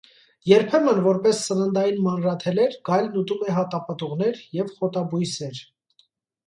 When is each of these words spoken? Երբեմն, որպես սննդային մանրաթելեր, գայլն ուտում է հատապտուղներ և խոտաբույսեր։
Երբեմն, 0.51 1.01
որպես 1.07 1.41
սննդային 1.49 2.01
մանրաթելեր, 2.07 2.73
գայլն 2.91 3.21
ուտում 3.23 3.45
է 3.51 3.59
հատապտուղներ 3.61 4.43
և 4.63 4.77
խոտաբույսեր։ 4.81 5.63